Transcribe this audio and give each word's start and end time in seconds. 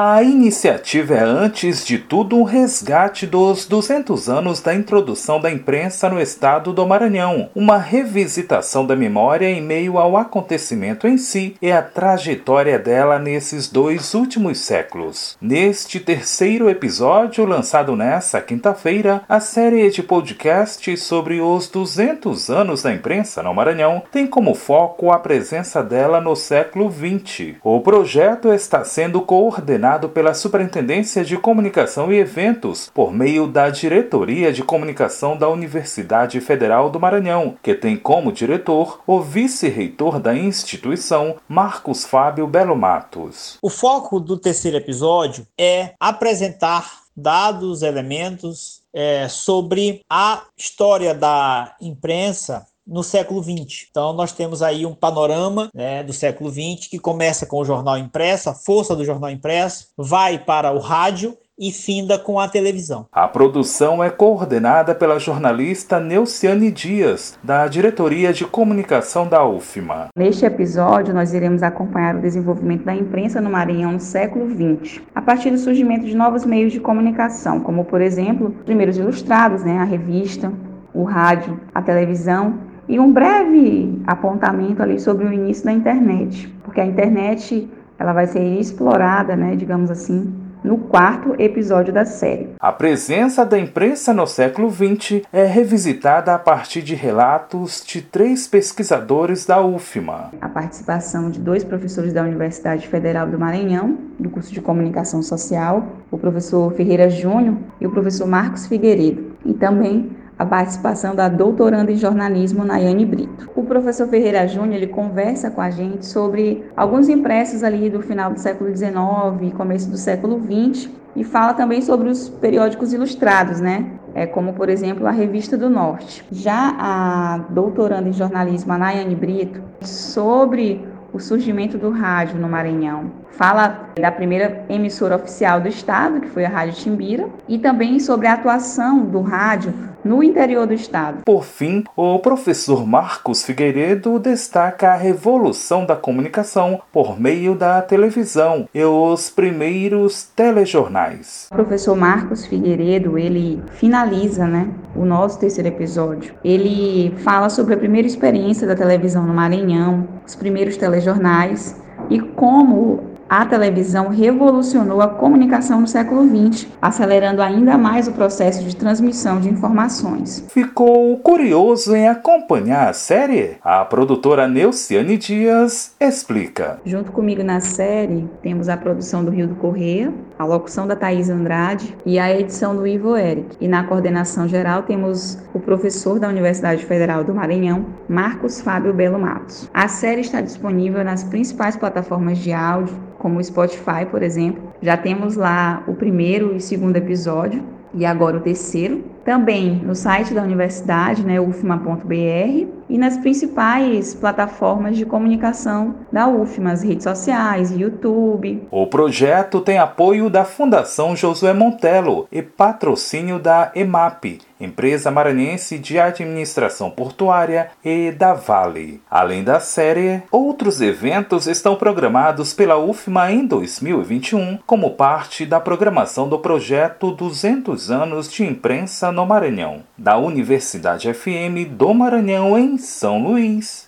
A 0.00 0.22
iniciativa 0.22 1.14
é, 1.14 1.24
antes 1.24 1.84
de 1.84 1.98
tudo, 1.98 2.36
um 2.36 2.44
resgate 2.44 3.26
dos 3.26 3.66
200 3.66 4.28
anos 4.28 4.60
da 4.60 4.72
introdução 4.72 5.40
da 5.40 5.50
imprensa 5.50 6.08
no 6.08 6.20
estado 6.20 6.72
do 6.72 6.86
Maranhão, 6.86 7.50
uma 7.52 7.78
revisitação 7.78 8.86
da 8.86 8.94
memória 8.94 9.50
em 9.50 9.60
meio 9.60 9.98
ao 9.98 10.16
acontecimento 10.16 11.08
em 11.08 11.18
si 11.18 11.56
e 11.60 11.72
a 11.72 11.82
trajetória 11.82 12.78
dela 12.78 13.18
nesses 13.18 13.68
dois 13.68 14.14
últimos 14.14 14.60
séculos. 14.60 15.36
Neste 15.42 15.98
terceiro 15.98 16.70
episódio, 16.70 17.44
lançado 17.44 17.96
nesta 17.96 18.40
quinta-feira, 18.40 19.22
a 19.28 19.40
série 19.40 19.90
de 19.90 20.00
podcast 20.00 20.96
sobre 20.96 21.40
os 21.40 21.68
200 21.68 22.48
anos 22.50 22.82
da 22.84 22.94
imprensa 22.94 23.42
no 23.42 23.52
Maranhão 23.52 24.04
tem 24.12 24.28
como 24.28 24.54
foco 24.54 25.10
a 25.10 25.18
presença 25.18 25.82
dela 25.82 26.20
no 26.20 26.36
século 26.36 26.88
XX. 26.88 27.56
O 27.64 27.80
projeto 27.80 28.52
está 28.52 28.84
sendo 28.84 29.22
coordenado 29.22 29.87
coordenado 29.88 30.08
pela 30.10 30.34
Superintendência 30.34 31.24
de 31.24 31.38
Comunicação 31.38 32.12
e 32.12 32.18
Eventos, 32.18 32.90
por 32.92 33.10
meio 33.10 33.46
da 33.46 33.70
Diretoria 33.70 34.52
de 34.52 34.62
Comunicação 34.62 35.36
da 35.36 35.48
Universidade 35.48 36.38
Federal 36.40 36.90
do 36.90 37.00
Maranhão, 37.00 37.56
que 37.62 37.74
tem 37.74 37.96
como 37.96 38.30
diretor 38.30 39.00
o 39.06 39.20
vice-reitor 39.20 40.20
da 40.20 40.34
instituição, 40.34 41.36
Marcos 41.48 42.04
Fábio 42.04 42.46
Belo 42.46 42.76
Matos. 42.76 43.56
O 43.62 43.70
foco 43.70 44.20
do 44.20 44.36
terceiro 44.36 44.76
episódio 44.76 45.46
é 45.58 45.94
apresentar 45.98 47.04
dados, 47.16 47.82
elementos 47.82 48.82
é, 48.92 49.26
sobre 49.28 50.02
a 50.10 50.42
história 50.56 51.14
da 51.14 51.74
imprensa 51.80 52.66
no 52.88 53.02
século 53.02 53.42
XX. 53.42 53.86
Então, 53.90 54.12
nós 54.14 54.32
temos 54.32 54.62
aí 54.62 54.86
um 54.86 54.94
panorama 54.94 55.68
né, 55.74 56.02
do 56.02 56.12
século 56.12 56.50
XX 56.50 56.88
que 56.90 56.98
começa 56.98 57.44
com 57.44 57.60
o 57.60 57.64
jornal 57.64 57.98
impresso, 57.98 58.48
a 58.48 58.54
força 58.54 58.96
do 58.96 59.04
jornal 59.04 59.30
impresso, 59.30 59.88
vai 59.96 60.38
para 60.38 60.72
o 60.72 60.78
rádio 60.78 61.36
e 61.58 61.72
finda 61.72 62.16
com 62.18 62.38
a 62.38 62.48
televisão. 62.48 63.06
A 63.10 63.26
produção 63.26 64.02
é 64.02 64.08
coordenada 64.08 64.94
pela 64.94 65.18
jornalista 65.18 65.98
Neuciane 65.98 66.70
Dias, 66.70 67.36
da 67.42 67.66
Diretoria 67.66 68.32
de 68.32 68.44
Comunicação 68.44 69.26
da 69.26 69.44
UFMA. 69.44 70.08
Neste 70.16 70.46
episódio, 70.46 71.12
nós 71.12 71.34
iremos 71.34 71.62
acompanhar 71.62 72.14
o 72.14 72.20
desenvolvimento 72.20 72.84
da 72.84 72.94
imprensa 72.94 73.40
no 73.40 73.50
Maranhão 73.50 73.92
no 73.92 74.00
século 74.00 74.48
XX, 74.48 75.02
a 75.12 75.20
partir 75.20 75.50
do 75.50 75.58
surgimento 75.58 76.06
de 76.06 76.16
novos 76.16 76.44
meios 76.44 76.72
de 76.72 76.78
comunicação, 76.78 77.58
como, 77.58 77.84
por 77.84 78.00
exemplo, 78.00 78.54
os 78.56 78.64
primeiros 78.64 78.96
ilustrados, 78.96 79.64
né, 79.64 79.78
a 79.78 79.84
revista, 79.84 80.52
o 80.94 81.02
rádio, 81.02 81.60
a 81.74 81.82
televisão 81.82 82.67
e 82.88 82.98
um 82.98 83.12
breve 83.12 84.00
apontamento 84.06 84.82
ali 84.82 84.98
sobre 84.98 85.26
o 85.26 85.32
início 85.32 85.64
da 85.64 85.72
internet, 85.72 86.48
porque 86.64 86.80
a 86.80 86.86
internet 86.86 87.68
ela 87.98 88.12
vai 88.12 88.26
ser 88.26 88.42
explorada, 88.58 89.36
né, 89.36 89.56
digamos 89.56 89.90
assim, 89.90 90.32
no 90.62 90.78
quarto 90.78 91.34
episódio 91.38 91.92
da 91.92 92.04
série. 92.04 92.50
A 92.58 92.72
presença 92.72 93.44
da 93.44 93.58
imprensa 93.58 94.12
no 94.12 94.26
século 94.26 94.70
XX 94.70 95.22
é 95.32 95.44
revisitada 95.44 96.34
a 96.34 96.38
partir 96.38 96.82
de 96.82 96.94
relatos 96.94 97.82
de 97.86 98.02
três 98.02 98.46
pesquisadores 98.48 99.46
da 99.46 99.64
UFMA. 99.64 100.30
A 100.40 100.48
participação 100.48 101.30
de 101.30 101.40
dois 101.40 101.62
professores 101.62 102.12
da 102.12 102.22
Universidade 102.22 102.88
Federal 102.88 103.26
do 103.28 103.38
Maranhão, 103.38 103.98
do 104.18 104.30
curso 104.30 104.52
de 104.52 104.60
Comunicação 104.60 105.22
Social, 105.22 105.86
o 106.10 106.18
professor 106.18 106.72
Ferreira 106.72 107.08
Júnior 107.08 107.56
e 107.80 107.86
o 107.86 107.90
professor 107.90 108.26
Marcos 108.26 108.66
Figueiredo, 108.66 109.32
e 109.44 109.54
também 109.54 110.10
a 110.38 110.46
participação 110.46 111.14
da 111.14 111.28
doutoranda 111.28 111.90
em 111.90 111.96
jornalismo 111.96 112.64
Nayane 112.64 113.04
Brito. 113.04 113.50
O 113.56 113.64
professor 113.64 114.06
Ferreira 114.06 114.46
Júnior 114.46 114.76
ele 114.76 114.86
conversa 114.86 115.50
com 115.50 115.60
a 115.60 115.70
gente 115.70 116.06
sobre 116.06 116.64
alguns 116.76 117.08
impressos 117.08 117.64
ali 117.64 117.90
do 117.90 118.00
final 118.00 118.32
do 118.32 118.38
século 118.38 118.74
XIX 118.74 118.98
e 119.42 119.50
começo 119.50 119.90
do 119.90 119.96
século 119.96 120.40
XX 120.40 120.90
e 121.16 121.24
fala 121.24 121.54
também 121.54 121.82
sobre 121.82 122.08
os 122.08 122.28
periódicos 122.28 122.92
ilustrados, 122.92 123.60
né? 123.60 123.90
É, 124.14 124.26
como, 124.26 124.52
por 124.52 124.68
exemplo, 124.68 125.06
a 125.06 125.10
Revista 125.10 125.56
do 125.56 125.68
Norte. 125.68 126.24
Já 126.30 126.74
a 126.78 127.38
doutoranda 127.50 128.08
em 128.08 128.12
jornalismo, 128.12 128.76
Nayane 128.76 129.14
Brito, 129.14 129.60
sobre 129.82 130.84
o 131.12 131.18
surgimento 131.18 131.78
do 131.78 131.90
rádio 131.90 132.38
no 132.38 132.48
Maranhão. 132.48 133.10
Fala 133.30 133.90
da 133.96 134.10
primeira 134.10 134.64
emissora 134.68 135.16
oficial 135.16 135.60
do 135.60 135.68
estado, 135.68 136.20
que 136.20 136.28
foi 136.28 136.44
a 136.44 136.48
Rádio 136.48 136.74
Timbira, 136.74 137.28
e 137.48 137.58
também 137.58 138.00
sobre 138.00 138.26
a 138.26 138.34
atuação 138.34 139.00
do 139.00 139.20
rádio 139.20 139.72
no 140.04 140.22
interior 140.22 140.66
do 140.66 140.72
estado. 140.72 141.22
Por 141.24 141.44
fim, 141.44 141.84
o 141.96 142.18
professor 142.18 142.86
Marcos 142.86 143.44
Figueiredo 143.44 144.18
destaca 144.18 144.92
a 144.92 144.96
revolução 144.96 145.84
da 145.84 145.96
comunicação 145.96 146.80
por 146.92 147.20
meio 147.20 147.54
da 147.54 147.82
televisão 147.82 148.68
e 148.74 148.82
os 148.82 149.30
primeiros 149.30 150.24
telejornais. 150.24 151.48
O 151.50 151.54
professor 151.54 151.96
Marcos 151.96 152.46
Figueiredo, 152.46 153.18
ele 153.18 153.62
finaliza, 153.72 154.46
né, 154.46 154.68
o 154.98 155.04
nosso 155.04 155.38
terceiro 155.38 155.68
episódio. 155.68 156.34
Ele 156.44 157.14
fala 157.18 157.48
sobre 157.48 157.74
a 157.74 157.76
primeira 157.76 158.06
experiência 158.06 158.66
da 158.66 158.74
televisão 158.74 159.24
no 159.26 159.32
Maranhão, 159.32 160.08
os 160.26 160.34
primeiros 160.34 160.76
telejornais 160.76 161.80
e 162.10 162.20
como 162.20 163.08
a 163.28 163.44
televisão 163.44 164.08
revolucionou 164.08 165.02
a 165.02 165.08
comunicação 165.08 165.82
no 165.82 165.86
século 165.86 166.24
XX, 166.24 166.66
acelerando 166.80 167.42
ainda 167.42 167.76
mais 167.76 168.08
o 168.08 168.12
processo 168.12 168.64
de 168.64 168.74
transmissão 168.74 169.38
de 169.38 169.50
informações. 169.50 170.44
Ficou 170.48 171.14
curioso 171.18 171.94
em 171.94 172.08
acompanhar 172.08 172.88
a 172.88 172.92
série? 172.94 173.56
A 173.62 173.84
produtora 173.84 174.48
Neuciane 174.48 175.18
Dias 175.18 175.94
explica. 176.00 176.80
Junto 176.86 177.12
comigo 177.12 177.42
na 177.42 177.60
série, 177.60 178.26
temos 178.42 178.68
a 178.68 178.76
produção 178.76 179.22
do 179.22 179.30
Rio 179.30 179.48
do 179.48 179.56
Correia, 179.56 180.12
a 180.38 180.44
locução 180.44 180.86
da 180.86 180.94
Thaís 180.94 181.28
Andrade 181.28 181.96
e 182.06 182.18
a 182.18 182.30
edição 182.38 182.76
do 182.76 182.86
Ivo 182.86 183.16
Eric. 183.16 183.56
E 183.60 183.66
na 183.66 183.84
coordenação 183.84 184.46
geral 184.46 184.82
temos 184.84 185.38
o 185.52 185.58
professor 185.58 186.20
da 186.20 186.28
Universidade 186.28 186.84
Federal 186.86 187.24
do 187.24 187.34
Maranhão, 187.34 187.86
Marcos 188.08 188.60
Fábio 188.60 188.94
Belo 188.94 189.18
Matos. 189.18 189.68
A 189.74 189.88
série 189.88 190.20
está 190.20 190.40
disponível 190.40 191.02
nas 191.02 191.24
principais 191.24 191.76
plataformas 191.76 192.38
de 192.38 192.52
áudio, 192.52 192.96
como 193.18 193.38
o 193.38 193.44
Spotify, 193.44 194.06
por 194.08 194.22
exemplo. 194.22 194.62
Já 194.80 194.96
temos 194.96 195.34
lá 195.34 195.82
o 195.88 195.94
primeiro 195.94 196.54
e 196.54 196.60
segundo 196.60 196.96
episódio 196.96 197.64
e 197.92 198.04
agora 198.04 198.36
o 198.36 198.40
terceiro. 198.40 199.04
Também 199.28 199.74
no 199.84 199.94
site 199.94 200.32
da 200.32 200.42
universidade, 200.42 201.22
né, 201.22 201.38
ufma.br, 201.38 202.78
e 202.88 202.96
nas 202.96 203.18
principais 203.18 204.14
plataformas 204.14 204.96
de 204.96 205.04
comunicação 205.04 205.96
da 206.10 206.26
UFMA, 206.26 206.72
as 206.72 206.82
redes 206.82 207.04
sociais, 207.04 207.70
YouTube. 207.70 208.66
O 208.70 208.86
projeto 208.86 209.60
tem 209.60 209.78
apoio 209.78 210.30
da 210.30 210.44
Fundação 210.44 211.14
Josué 211.14 211.52
Montelo 211.52 212.26
e 212.32 212.40
patrocínio 212.40 213.38
da 213.38 213.70
EMAP, 213.74 214.38
Empresa 214.60 215.10
Maranhense 215.10 215.78
de 215.78 215.98
Administração 216.00 216.90
Portuária 216.90 217.70
e 217.84 218.10
da 218.10 218.32
Vale. 218.32 219.00
Além 219.08 219.44
da 219.44 219.60
série, 219.60 220.22
outros 220.32 220.80
eventos 220.80 221.46
estão 221.46 221.76
programados 221.76 222.52
pela 222.52 222.76
UFMA 222.76 223.30
em 223.30 223.46
2021 223.46 224.58
como 224.66 224.90
parte 224.90 225.46
da 225.46 225.60
programação 225.60 226.28
do 226.28 226.38
projeto 226.38 227.12
200 227.12 227.90
anos 227.90 228.32
de 228.32 228.44
imprensa 228.44 229.12
no 229.18 229.26
Maranhão, 229.26 229.82
da 229.98 230.16
Universidade 230.16 231.12
FM 231.12 231.66
do 231.76 231.92
Maranhão 231.92 232.56
em 232.56 232.78
São 232.78 233.20
Luís. 233.20 233.86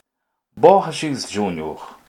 Borges 0.56 1.30
Júnior 1.30 1.96